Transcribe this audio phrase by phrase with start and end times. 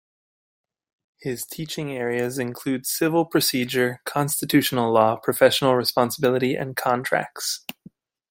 [1.19, 7.63] His teaching areas include civil procedure, constitutional law, professional responsibility, and contracts.